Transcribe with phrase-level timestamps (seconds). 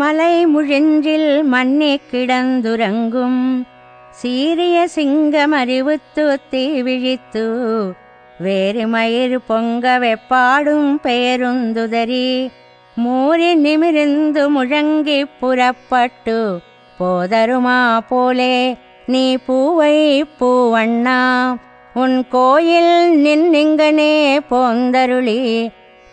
[0.00, 3.40] மலை முழிஞ்சில் மண்ணே கிடந்துறங்கும்.
[4.10, 7.44] சீரிய சிங்கம் அறிவுத்து தீ விழித்து
[8.44, 12.28] வேறுமயிர் பொங்க வெப்பாடும் பெயருந்துதரி
[12.96, 16.38] மூறி நிமிர்ந்து முழங்கி புறப்பட்டு
[16.98, 18.56] போதருமா போலே
[19.06, 19.96] நீ பூவை
[20.40, 21.20] பூவண்ணா
[21.94, 22.94] உன் கோயில்
[23.24, 24.14] நின்னிங்கனே
[24.50, 25.42] போந்தருளி.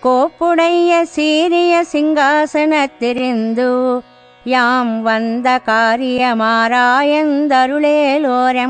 [0.02, 3.70] கோப்புடைய சீரிய சிங்காசனத்திரிந்து
[4.46, 5.48] யாம் வந்த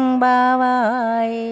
[0.00, 1.42] కార్యమారాయందరుళేలోరెంబావాయ్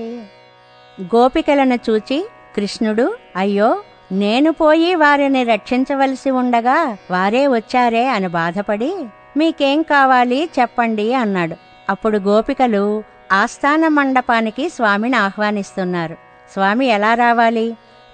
[1.13, 2.19] గోపికలను చూచి
[2.57, 3.71] కృష్ణుడు అయ్యో
[4.15, 6.79] నేను పోయి వారిని రక్షించవలసి ఉండగా
[7.11, 8.91] వారే వచ్చారే అని బాధపడి
[9.37, 11.57] మీకేం కావాలి చెప్పండి అన్నాడు
[11.89, 12.85] అప్పుడు గోపికలు
[13.33, 16.17] ఆస్థాన మండపానికి స్వామిని ఆహ్వానిస్తున్నారు
[16.51, 17.67] స్వామి ఎలా రావాలి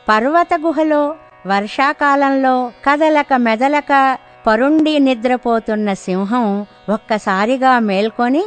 [0.06, 1.02] పర్వత గుహలో
[1.47, 3.91] వర్షాకాలంలో కదలక మెదలక
[4.45, 6.45] పరుండి నిద్రపోతున్న సింహం
[6.89, 8.43] ఒక్కసారిగా మేల్కొని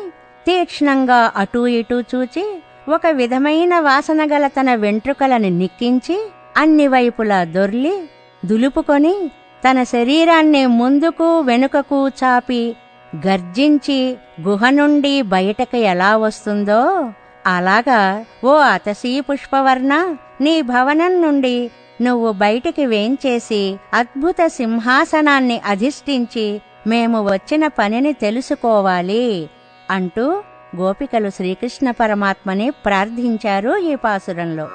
[0.47, 2.45] తీక్ష్ణంగా అటూ ఇటూ చూచి
[2.89, 6.17] ఒక విధమైన వాసన గల తన వెంట్రుకలను నిక్కించి
[6.57, 7.95] అన్ని వైపులా దొర్లి
[8.43, 9.15] దులుపుకొని
[9.63, 12.63] తన శరీరాన్ని ముందుకు వెనుకకు చాపి
[13.13, 14.01] గర్జించి
[14.47, 16.83] గుహ నుండి బయటకు ఎలా వస్తుందో
[17.49, 18.01] అలాగా
[18.45, 19.93] ఓ అతసీ పుష్పవర్ణ
[20.41, 21.57] నీ భవనం నుండి
[22.02, 23.62] నువ్వు బయటికి వేంచేసి
[23.94, 26.48] అద్భుత సింహాసనాన్ని అధిష్ఠించి
[26.88, 29.28] మేము వచ్చిన పనిని తెలుసుకోవాలి
[29.90, 30.26] అంటూ
[30.76, 34.66] గోపికలు శ్రీకృష్ణ పరమాత్మని ప్రార్థించారు ఈ పాసురంలో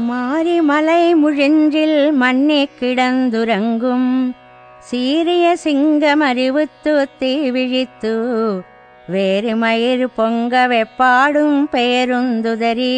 [0.00, 4.10] மாரிமலை முழிஞ்சில் மண்ணே கிடந்துறங்கும்
[4.88, 8.12] சீரிய சிங்கமறிவுத்து தீ விழித்து
[9.10, 12.94] வேறுமயிர் பொங்க வெப்பாடும் பெயருந்துதரி